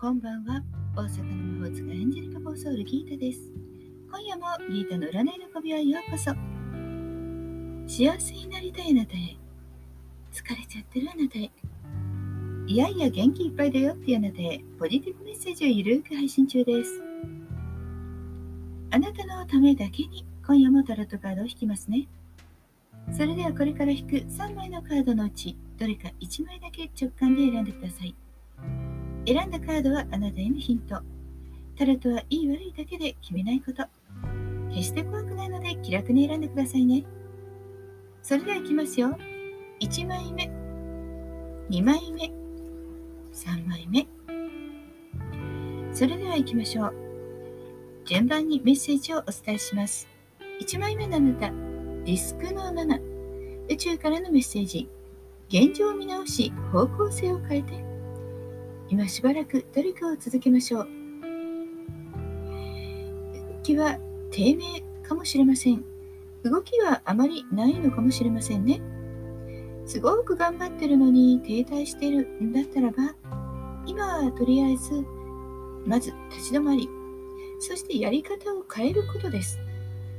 [0.00, 0.62] こんばんは。
[0.96, 3.52] 大阪の魔法使いエンジェリカ・ボーソウルギータです。
[4.10, 6.30] 今夜もギータの占いの小部屋へようこそ。
[7.86, 9.36] 幸せになりたいあなたへ。
[10.32, 11.50] 疲れちゃってるあなたへ。
[12.66, 17.02] いやいや元気いっぱいだよっていうあなたへ、ポジティブメッセージをゆるく配信中です。
[18.92, 22.08] あなたのためだけに今夜もタロットカードを引きますね。
[23.12, 28.14] それではこれから引く3枚のカードのうち、どれか1枚だけ直感で選んでください。
[29.26, 31.00] 選んだカードはあなたへのヒント。
[31.76, 33.84] タロットはいい悪いだけで決めないこと。
[34.70, 37.04] 決して怖くないので気楽に選んでくださいね。
[38.22, 39.16] それではいきますよ。
[39.80, 40.44] 1枚目、
[41.70, 42.32] 2枚目、
[43.32, 44.06] 3枚目。
[45.92, 46.94] それでは行きましょう。
[48.04, 50.08] 順番にメッセージをお伝えします。
[50.60, 51.52] 1枚目のあなた、
[52.04, 53.00] リスクの7、
[53.70, 54.88] 宇宙からのメッセージ。
[55.48, 57.89] 現状を見直し、方向性を変えて。
[58.90, 60.88] 今しばらく努力を続けましょう。
[63.62, 63.98] 気は
[64.32, 65.84] 低迷かもしれません。
[66.42, 68.80] 動きはあまりないのかもしれませんね。
[69.86, 73.14] すごく頑張ってるのに停滞してるんだったらば、
[73.86, 75.04] 今はとりあえず、
[75.86, 76.88] まず立ち止まり、
[77.60, 79.60] そしてやり方を変えることです。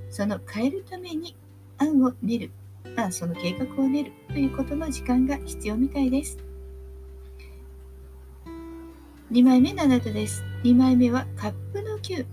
[0.09, 1.35] その変えるために
[1.77, 2.51] 案を練る、
[2.95, 6.37] まあその計画を練るということの時間が必要みたいです。
[9.31, 10.43] 2枚目のあなたです。
[10.65, 12.25] 2枚目はカップの9。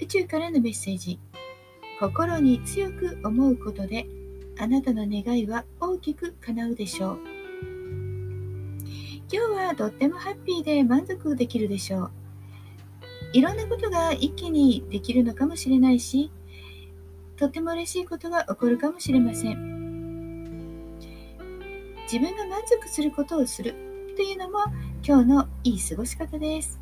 [0.00, 1.20] 宇宙からのメッセージ。
[2.00, 4.04] 心に強く思うことで、
[4.58, 7.18] あなたの願いは大きく叶うでしょう。
[9.32, 12.10] 今日はとってもハッピーで満足できるでしょう。
[13.32, 16.32] いろんなことが一気にできるのかもしれないし、
[17.36, 20.98] とっても嬉しいことが起こるかもしれません。
[22.10, 23.76] 自分が満足することをする
[24.16, 24.58] というのも
[25.02, 26.80] 今日のいい過ごし方です。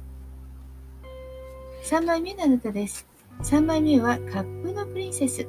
[1.84, 3.06] 3枚目のあなたです。
[3.43, 5.47] 3枚目はカップのプリンセス。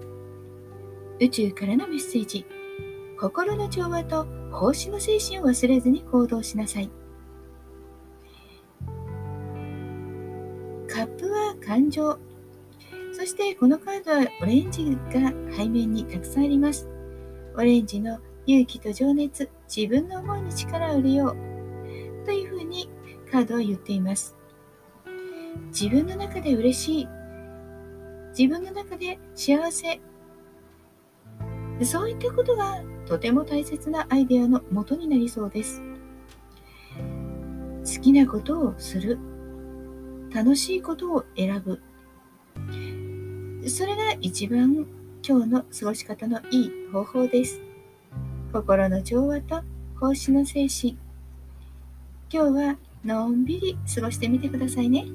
[1.20, 2.46] 宇宙からのメッセージ。
[3.20, 6.90] 心の調和と奉仕の精神を忘れずに行動しなさい。
[10.88, 12.20] カップは感情。
[13.14, 16.88] そしてこのカードはオレンジが背面にたくさんあります。
[17.56, 21.47] オレンジの勇気と情熱、自分の思いに力を入れよう。
[23.38, 24.36] カードは言っています。
[25.68, 27.08] 自分の中で嬉しい。
[28.36, 30.00] 自分の中で幸せ。
[31.84, 35.84] そういったことがとても大切なアイデアの元になりそうです。
[37.86, 39.20] 好きなことをする。
[40.34, 41.80] 楽しいことを選ぶ。
[43.70, 44.88] それが一番
[45.24, 47.62] 今日の過ごし方のいい方法です。
[48.52, 49.62] 心の調和と
[50.00, 50.98] 奉仕の精神。
[52.32, 55.06] 今日はのんびり過ごしてみてくださいね。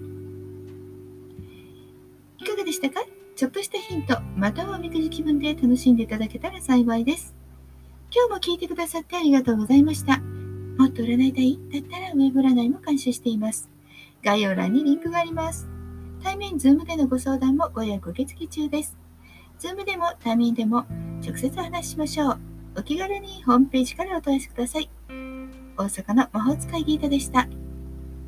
[2.38, 3.04] いかがでしたか？
[3.36, 7.34] ちょっとしたヒント、またはおみくじ気分で楽しんでいただけたら幸いです。
[8.10, 10.20] 今日も聞いてくださってありがとうございました。
[10.78, 13.68] もっと占いたいだったらウェブ占いも監修しています。
[14.24, 15.68] 概要欄にリンクがあります。
[16.22, 18.96] 対面、ズームでのご相談もご予約受付中です。
[19.58, 20.86] ズームでも対面でも
[21.22, 22.40] 直接お話ししましょう。
[22.78, 24.88] お気軽にホームページからお問い合わせください。
[25.76, 27.46] 大阪の魔法使いギータでした。